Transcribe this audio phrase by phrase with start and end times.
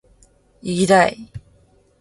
[0.63, 1.29] いぎだい！！！！